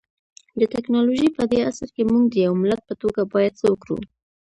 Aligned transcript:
د 0.59 0.61
ټکنالوژۍ 0.73 1.29
پدې 1.37 1.59
عصر 1.69 1.87
کي 1.95 2.03
مونږ 2.11 2.25
د 2.29 2.35
يو 2.45 2.53
ملت 2.61 2.81
په 2.89 2.93
توګه 3.01 3.21
بايد 3.33 3.53
څه 3.59 3.65
وکړو؟ 3.71 3.97